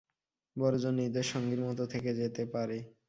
[0.55, 2.77] বড় জোড় নির্দোষ সঙ্গীর মত থেকে যেতে পারে।